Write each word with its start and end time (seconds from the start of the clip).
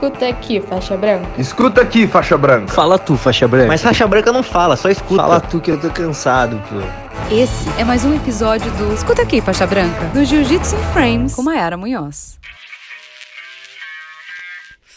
Escuta 0.00 0.28
aqui, 0.28 0.60
faixa 0.62 0.96
branca. 0.96 1.28
Escuta 1.36 1.82
aqui, 1.82 2.06
faixa 2.06 2.38
branca. 2.38 2.72
Fala 2.72 2.98
tu, 2.98 3.18
faixa 3.18 3.46
branca. 3.46 3.66
Mas 3.66 3.82
faixa 3.82 4.06
branca 4.08 4.32
não 4.32 4.42
fala, 4.42 4.74
só 4.74 4.88
escuta. 4.88 5.20
Fala 5.20 5.40
tu 5.40 5.60
que 5.60 5.70
eu 5.70 5.78
tô 5.78 5.90
cansado, 5.90 6.58
pô. 6.70 6.76
Esse 7.30 7.68
é 7.78 7.84
mais 7.84 8.02
um 8.02 8.14
episódio 8.16 8.72
do 8.72 8.94
Escuta 8.94 9.20
aqui, 9.20 9.42
faixa 9.42 9.66
branca, 9.66 10.06
do 10.14 10.24
Jiu-Jitsu 10.24 10.74
in 10.74 10.92
Frames 10.94 11.34
com 11.34 11.42
Mayara 11.42 11.76
Munhoz. 11.76 12.38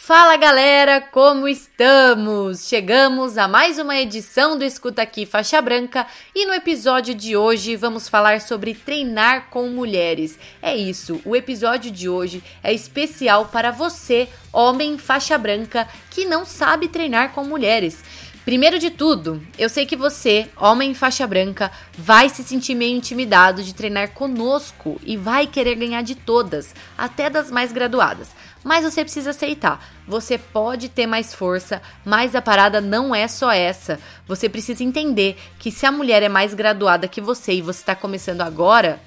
Fala 0.06 0.36
galera, 0.36 1.00
como 1.00 1.48
estamos? 1.48 2.68
Chegamos 2.68 3.38
a 3.38 3.48
mais 3.48 3.80
uma 3.80 3.96
edição 3.96 4.58
do 4.58 4.66
Escuta 4.66 5.02
Aqui 5.02 5.26
Faixa 5.26 5.62
Branca 5.62 6.06
e 6.36 6.46
no 6.46 6.54
episódio 6.54 7.16
de 7.16 7.38
hoje 7.38 7.78
vamos 7.78 8.10
falar 8.10 8.42
sobre 8.42 8.74
treinar 8.74 9.48
com 9.50 9.70
mulheres. 9.70 10.38
É 10.62 10.76
isso, 10.76 11.22
o 11.24 11.38
episódio 11.38 11.90
de 11.90 12.10
hoje 12.10 12.44
é 12.62 12.74
especial 12.74 13.46
para 13.46 13.72
você, 13.72 14.28
homem 14.52 14.98
faixa 14.98 15.38
branca, 15.38 15.88
que 16.10 16.26
não 16.26 16.44
sabe 16.44 16.90
treinar 16.90 17.32
com 17.32 17.46
mulheres. 17.46 18.04
Primeiro 18.46 18.78
de 18.78 18.90
tudo, 18.90 19.42
eu 19.58 19.70
sei 19.70 19.86
que 19.86 19.96
você, 19.96 20.50
homem 20.58 20.94
faixa 20.94 21.26
branca, 21.26 21.72
vai 21.98 22.28
se 22.28 22.44
sentir 22.44 22.76
meio 22.76 22.98
intimidado 22.98 23.64
de 23.64 23.74
treinar 23.74 24.10
conosco 24.10 25.00
e 25.02 25.16
vai 25.16 25.48
querer 25.48 25.76
ganhar 25.76 26.02
de 26.02 26.14
todas, 26.14 26.76
até 26.98 27.30
das 27.30 27.50
mais 27.50 27.72
graduadas. 27.72 28.32
Mas 28.62 28.84
você 28.84 29.02
precisa 29.02 29.30
aceitar. 29.30 29.82
Você 30.06 30.38
pode 30.38 30.90
ter 30.90 31.08
mais 31.08 31.34
força, 31.34 31.82
mas 32.04 32.36
a 32.36 32.42
parada 32.42 32.82
não 32.82 33.16
é 33.16 33.30
só 33.30 33.50
essa. 33.50 33.98
Você 34.28 34.50
precisa 34.50 34.84
entender 34.84 35.38
que 35.58 35.72
se 35.72 35.86
a 35.86 35.92
mulher 35.92 36.22
é 36.22 36.30
mais 36.30 36.54
graduada 36.54 37.08
que 37.08 37.22
você 37.22 37.54
e 37.54 37.62
você 37.62 37.80
está 37.80 37.96
começando 37.96 38.42
agora, 38.42 39.02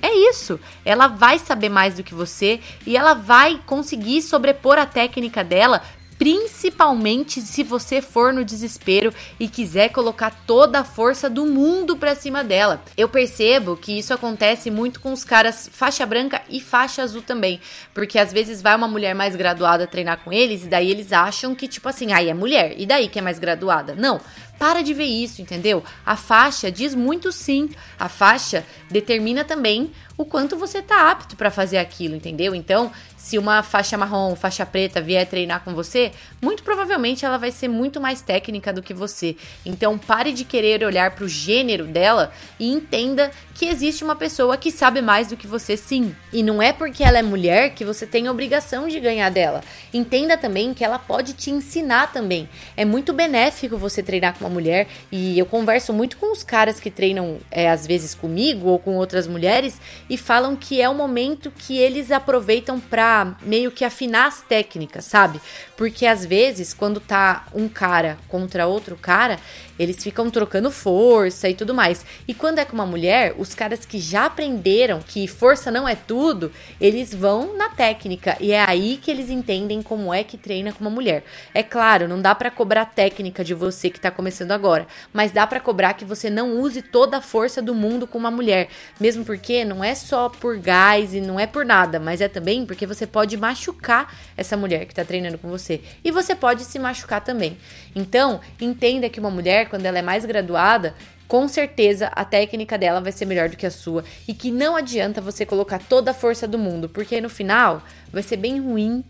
é 0.00 0.30
isso. 0.30 0.58
Ela 0.84 1.08
vai 1.08 1.38
saber 1.38 1.68
mais 1.68 1.94
do 1.94 2.02
que 2.02 2.14
você 2.14 2.60
e 2.86 2.96
ela 2.96 3.14
vai 3.14 3.60
conseguir 3.66 4.22
sobrepor 4.22 4.78
a 4.78 4.86
técnica 4.86 5.42
dela 5.42 5.82
principalmente 6.18 7.40
se 7.40 7.62
você 7.62 8.02
for 8.02 8.32
no 8.32 8.44
desespero 8.44 9.14
e 9.38 9.48
quiser 9.48 9.90
colocar 9.90 10.30
toda 10.46 10.80
a 10.80 10.84
força 10.84 11.30
do 11.30 11.46
mundo 11.46 11.96
pra 11.96 12.16
cima 12.16 12.42
dela. 12.42 12.82
Eu 12.96 13.08
percebo 13.08 13.76
que 13.76 13.96
isso 13.96 14.12
acontece 14.12 14.70
muito 14.70 15.00
com 15.00 15.12
os 15.12 15.22
caras 15.22 15.70
faixa 15.72 16.04
branca 16.04 16.42
e 16.48 16.60
faixa 16.60 17.02
azul 17.02 17.22
também, 17.22 17.60
porque 17.94 18.18
às 18.18 18.32
vezes 18.32 18.60
vai 18.60 18.74
uma 18.74 18.88
mulher 18.88 19.14
mais 19.14 19.36
graduada 19.36 19.86
treinar 19.86 20.18
com 20.24 20.32
eles 20.32 20.64
e 20.64 20.68
daí 20.68 20.90
eles 20.90 21.12
acham 21.12 21.54
que 21.54 21.68
tipo 21.68 21.88
assim, 21.88 22.12
ai 22.12 22.28
é 22.28 22.34
mulher, 22.34 22.74
e 22.76 22.84
daí 22.84 23.08
que 23.08 23.18
é 23.18 23.22
mais 23.22 23.38
graduada? 23.38 23.94
Não. 23.94 24.20
Para 24.58 24.82
de 24.82 24.92
ver 24.92 25.04
isso, 25.04 25.40
entendeu? 25.40 25.84
A 26.04 26.16
faixa 26.16 26.70
diz 26.70 26.94
muito 26.94 27.30
sim. 27.30 27.70
A 27.98 28.08
faixa 28.08 28.64
determina 28.90 29.44
também 29.44 29.92
o 30.18 30.24
quanto 30.24 30.56
você 30.56 30.82
tá 30.82 31.12
apto 31.12 31.36
para 31.36 31.48
fazer 31.48 31.78
aquilo, 31.78 32.16
entendeu? 32.16 32.52
Então, 32.52 32.90
se 33.16 33.38
uma 33.38 33.62
faixa 33.62 33.96
marrom, 33.96 34.34
faixa 34.34 34.66
preta 34.66 35.00
vier 35.00 35.24
treinar 35.24 35.62
com 35.62 35.72
você, 35.72 36.10
muito 36.42 36.64
provavelmente 36.64 37.24
ela 37.24 37.38
vai 37.38 37.52
ser 37.52 37.68
muito 37.68 38.00
mais 38.00 38.20
técnica 38.20 38.72
do 38.72 38.82
que 38.82 38.92
você. 38.92 39.36
Então, 39.64 39.96
pare 39.96 40.32
de 40.32 40.44
querer 40.44 40.82
olhar 40.82 41.12
para 41.12 41.24
o 41.24 41.28
gênero 41.28 41.86
dela 41.86 42.32
e 42.58 42.68
entenda 42.72 43.30
que 43.54 43.66
existe 43.66 44.02
uma 44.02 44.16
pessoa 44.16 44.56
que 44.56 44.72
sabe 44.72 45.00
mais 45.00 45.28
do 45.28 45.36
que 45.36 45.46
você, 45.46 45.76
sim. 45.76 46.14
E 46.32 46.42
não 46.42 46.60
é 46.60 46.72
porque 46.72 47.04
ela 47.04 47.18
é 47.18 47.22
mulher 47.22 47.74
que 47.74 47.84
você 47.84 48.04
tem 48.04 48.26
a 48.26 48.32
obrigação 48.32 48.88
de 48.88 48.98
ganhar 48.98 49.30
dela. 49.30 49.62
Entenda 49.94 50.36
também 50.36 50.74
que 50.74 50.84
ela 50.84 50.98
pode 50.98 51.32
te 51.32 51.50
ensinar 51.50 52.12
também. 52.12 52.48
É 52.76 52.84
muito 52.84 53.12
benéfico 53.12 53.76
você 53.76 54.02
treinar 54.02 54.36
com 54.36 54.47
mulher 54.50 54.86
e 55.10 55.38
eu 55.38 55.46
converso 55.46 55.92
muito 55.92 56.16
com 56.16 56.32
os 56.32 56.42
caras 56.42 56.80
que 56.80 56.90
treinam 56.90 57.38
é, 57.50 57.70
às 57.70 57.86
vezes 57.86 58.14
comigo 58.14 58.68
ou 58.68 58.78
com 58.78 58.96
outras 58.96 59.26
mulheres 59.26 59.80
e 60.08 60.16
falam 60.16 60.56
que 60.56 60.80
é 60.80 60.88
o 60.88 60.94
momento 60.94 61.50
que 61.50 61.78
eles 61.78 62.10
aproveitam 62.10 62.80
para 62.80 63.36
meio 63.42 63.70
que 63.70 63.84
afinar 63.84 64.26
as 64.26 64.42
técnicas, 64.42 65.04
sabe? 65.04 65.40
Porque 65.76 66.06
às 66.06 66.24
vezes, 66.26 66.74
quando 66.74 67.00
tá 67.00 67.46
um 67.54 67.68
cara 67.68 68.18
contra 68.28 68.66
outro 68.66 68.96
cara, 68.96 69.38
eles 69.78 70.02
ficam 70.02 70.28
trocando 70.30 70.70
força 70.70 71.48
e 71.48 71.54
tudo 71.54 71.74
mais. 71.74 72.04
E 72.26 72.34
quando 72.34 72.58
é 72.58 72.64
com 72.64 72.74
uma 72.74 72.84
mulher, 72.84 73.34
os 73.38 73.54
caras 73.54 73.86
que 73.86 73.98
já 73.98 74.26
aprenderam 74.26 75.00
que 75.00 75.26
força 75.28 75.70
não 75.70 75.88
é 75.88 75.94
tudo, 75.94 76.50
eles 76.80 77.14
vão 77.14 77.56
na 77.56 77.68
técnica 77.68 78.36
e 78.40 78.50
é 78.50 78.64
aí 78.68 78.98
que 79.00 79.10
eles 79.10 79.30
entendem 79.30 79.82
como 79.82 80.12
é 80.12 80.24
que 80.24 80.36
treina 80.36 80.72
com 80.72 80.80
uma 80.80 80.90
mulher. 80.90 81.24
É 81.54 81.62
claro, 81.62 82.08
não 82.08 82.20
dá 82.20 82.34
para 82.34 82.50
cobrar 82.50 82.86
técnica 82.86 83.44
de 83.44 83.54
você 83.54 83.88
que 83.88 84.00
tá 84.00 84.10
começando 84.10 84.37
agora, 84.52 84.86
mas 85.12 85.32
dá 85.32 85.46
para 85.46 85.60
cobrar 85.60 85.94
que 85.94 86.04
você 86.04 86.28
não 86.28 86.58
use 86.58 86.82
toda 86.82 87.18
a 87.18 87.20
força 87.20 87.60
do 87.62 87.74
mundo 87.74 88.06
com 88.06 88.18
uma 88.18 88.30
mulher, 88.30 88.68
mesmo 89.00 89.24
porque 89.24 89.64
não 89.64 89.82
é 89.82 89.94
só 89.94 90.28
por 90.28 90.58
gás 90.58 91.14
e 91.14 91.20
não 91.20 91.38
é 91.38 91.46
por 91.46 91.64
nada, 91.64 91.98
mas 91.98 92.20
é 92.20 92.28
também 92.28 92.66
porque 92.66 92.86
você 92.86 93.06
pode 93.06 93.36
machucar 93.36 94.14
essa 94.36 94.56
mulher 94.56 94.86
que 94.86 94.94
tá 94.94 95.04
treinando 95.04 95.38
com 95.38 95.48
você 95.48 95.80
e 96.04 96.10
você 96.10 96.34
pode 96.34 96.64
se 96.64 96.78
machucar 96.78 97.22
também. 97.22 97.56
Então, 97.94 98.40
entenda 98.60 99.08
que 99.08 99.20
uma 99.20 99.30
mulher 99.30 99.68
quando 99.68 99.86
ela 99.86 99.98
é 99.98 100.02
mais 100.02 100.24
graduada, 100.24 100.94
com 101.28 101.46
certeza 101.46 102.06
a 102.16 102.24
técnica 102.24 102.78
dela 102.78 103.00
vai 103.00 103.12
ser 103.12 103.26
melhor 103.26 103.50
do 103.50 103.56
que 103.56 103.66
a 103.66 103.70
sua 103.70 104.02
e 104.26 104.32
que 104.32 104.50
não 104.50 104.74
adianta 104.74 105.20
você 105.20 105.44
colocar 105.44 105.78
toda 105.78 106.10
a 106.10 106.14
força 106.14 106.48
do 106.48 106.58
mundo, 106.58 106.88
porque 106.88 107.20
no 107.20 107.28
final 107.28 107.82
vai 108.10 108.22
ser 108.22 108.38
bem 108.38 108.58
ruim. 108.58 109.04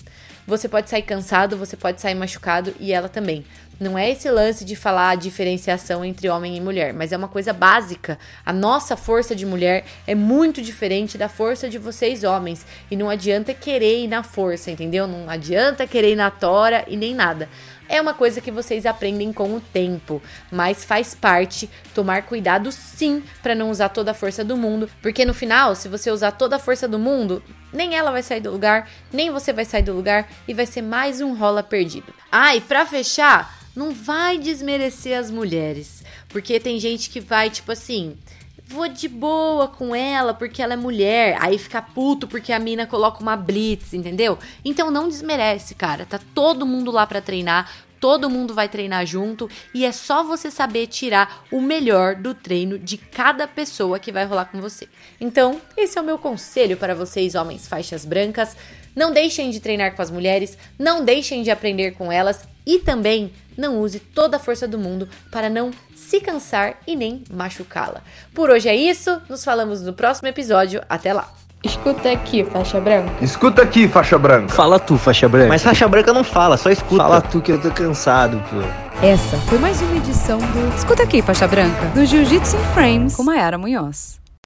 Você 0.45 0.69
pode 0.69 0.91
sair 0.91 1.03
cansado, 1.03 1.57
você 1.57 1.77
pode 1.77 2.01
sair 2.01 2.15
machucado 2.15 2.75
e 2.81 2.93
ela 2.93 3.09
também. 3.09 3.45
Não 3.81 3.97
é 3.97 4.11
esse 4.11 4.29
lance 4.29 4.65
de 4.65 4.75
falar 4.75 5.11
a 5.11 5.15
diferenciação 5.15 6.05
entre 6.05 6.29
homem 6.29 6.57
e 6.57 6.61
mulher, 6.61 6.93
mas 6.93 7.13
é 7.13 7.17
uma 7.17 7.29
coisa 7.29 7.53
básica. 7.53 8.19
A 8.45 8.53
nossa 8.53 8.97
força 8.97 9.37
de 9.37 9.47
mulher 9.47 9.85
é 10.05 10.17
muito 10.17 10.61
diferente 10.61 11.17
da 11.17 11.29
força 11.29 11.69
de 11.69 11.79
vocês 11.79 12.25
homens. 12.25 12.67
E 12.91 12.97
não 12.97 13.09
adianta 13.09 13.55
querer 13.55 14.03
ir 14.03 14.09
na 14.09 14.25
força, 14.25 14.73
entendeu? 14.73 15.07
Não 15.07 15.31
adianta 15.31 15.87
querer 15.87 16.13
ir 16.13 16.17
na 16.17 16.29
tora 16.29 16.85
e 16.89 16.97
nem 16.97 17.15
nada. 17.15 17.49
É 17.89 18.01
uma 18.01 18.13
coisa 18.13 18.41
que 18.41 18.51
vocês 18.51 18.85
aprendem 18.85 19.33
com 19.33 19.55
o 19.55 19.61
tempo, 19.61 20.21
mas 20.51 20.85
faz 20.85 21.15
parte 21.15 21.71
tomar 21.95 22.23
cuidado 22.25 22.71
sim 22.71 23.23
para 23.43 23.55
não 23.55 23.71
usar 23.71 23.89
toda 23.89 24.11
a 24.11 24.15
força 24.15 24.45
do 24.45 24.59
mundo, 24.59 24.91
porque 25.01 25.25
no 25.25 25.33
final, 25.33 25.75
se 25.75 25.89
você 25.89 26.11
usar 26.11 26.33
toda 26.33 26.57
a 26.57 26.59
força 26.59 26.87
do 26.87 26.99
mundo, 26.99 27.43
nem 27.73 27.97
ela 27.97 28.11
vai 28.11 28.23
sair 28.23 28.41
do 28.41 28.51
lugar, 28.51 28.91
nem 29.11 29.31
você 29.31 29.55
vai 29.55 29.65
sair 29.65 29.83
do 29.83 29.95
lugar 29.95 30.29
e 30.47 30.53
vai 30.53 30.67
ser 30.67 30.83
mais 30.83 31.23
um 31.23 31.35
rola 31.35 31.63
perdido. 31.63 32.13
Ah, 32.31 32.55
e 32.55 32.61
para 32.61 32.85
fechar, 32.85 33.59
não 33.79 33.93
vai 33.93 34.37
desmerecer 34.39 35.17
as 35.17 35.31
mulheres, 35.31 36.03
porque 36.29 36.59
tem 36.59 36.81
gente 36.81 37.09
que 37.09 37.21
vai 37.21 37.49
tipo 37.49 37.71
assim, 37.71 38.17
vou 38.65 38.89
de 38.89 39.09
boa 39.09 39.69
com 39.69 39.95
ela 39.95 40.35
porque 40.35 40.61
ela 40.61 40.75
é 40.75 40.77
mulher, 40.77 41.37
aí 41.41 41.57
fica 41.57 41.81
puto 41.81 42.27
porque 42.27 42.53
a 42.53 42.59
mina 42.59 42.89
coloca 42.89 43.23
uma 43.23 43.37
blitz, 43.37 43.95
entendeu? 43.95 44.37
Então 44.65 44.91
não 44.91 45.09
desmerece, 45.09 45.77
cara. 45.77 46.05
Tá 46.05 46.21
todo 46.35 46.67
mundo 46.67 46.91
lá 46.91 47.07
para 47.07 47.23
treinar, 47.23 47.71
todo 48.01 48.29
mundo 48.29 48.53
vai 48.53 48.69
treinar 48.69 49.07
junto 49.07 49.49
e 49.73 49.85
é 49.85 49.93
só 49.93 50.25
você 50.25 50.51
saber 50.51 50.89
tirar 50.89 51.45
o 51.49 51.61
melhor 51.61 52.17
do 52.17 52.35
treino 52.35 52.81
de 52.81 52.97
cada 52.99 53.47
pessoa 53.47 54.01
que 54.01 54.11
vai 54.11 54.25
rolar 54.25 54.47
com 54.47 54.61
você. 54.61 54.89
Então, 55.21 55.61
esse 55.77 55.97
é 55.97 56.03
o 56.03 56.05
meu 56.05 56.19
conselho 56.19 56.77
para 56.77 56.97
vocês, 56.97 57.37
homens 57.37 57.69
faixas 57.69 58.05
brancas. 58.05 58.57
Não 58.95 59.13
deixem 59.13 59.51
de 59.51 59.61
treinar 59.61 59.95
com 59.95 60.03
as 60.03 60.11
mulheres, 60.11 60.57
não 60.79 61.05
deixem 61.05 61.43
de 61.43 61.51
aprender 61.51 61.93
com 61.93 62.11
elas 62.11 62.49
e 62.67 62.79
também 62.79 63.33
não 63.57 63.79
use 63.79 63.99
toda 63.99 64.37
a 64.37 64.41
força 64.41 64.69
do 64.69 64.79
mundo 64.79 65.09
para 65.31 65.49
não 65.49 65.71
se 65.95 66.21
cansar 66.21 66.77
e 66.87 66.95
nem 66.97 67.23
machucá-la. 67.31 68.03
Por 68.35 68.51
hoje 68.51 68.69
é 68.69 68.75
isso, 68.75 69.21
nos 69.29 69.45
falamos 69.45 69.83
no 69.83 69.93
próximo 69.93 70.29
episódio. 70.29 70.83
Até 70.89 71.13
lá! 71.13 71.29
Escuta 71.65 72.13
aqui, 72.13 72.45
faixa 72.45 72.81
branca. 72.81 73.13
Escuta 73.21 73.63
aqui, 73.63 73.89
faixa 73.89 74.17
branca. 74.17 74.49
Fala 74.49 74.79
tu, 74.79 74.97
faixa 74.97 75.29
branca. 75.29 75.49
Mas 75.49 75.63
faixa 75.63 75.89
branca 75.89 76.13
não 76.13 76.23
fala, 76.23 76.57
só 76.57 76.71
escuta. 76.71 77.03
Fala 77.03 77.21
tu 77.21 77.41
que 77.41 77.51
eu 77.51 77.61
tô 77.61 77.71
cansado, 77.73 78.41
pô. 78.49 79.05
Essa 79.05 79.37
foi 79.39 79.59
mais 79.59 79.81
uma 79.83 79.97
edição 79.97 80.39
do 80.39 80.77
Escuta 80.77 81.03
aqui, 81.03 81.21
faixa 81.21 81.49
branca, 81.49 81.87
do 81.95 82.07
Jiu-Jitsu 82.07 82.57
in 82.57 82.75
Frames 82.75 83.17
com 83.17 83.25
Mayara 83.25 83.59
Munhoz. 83.59 84.21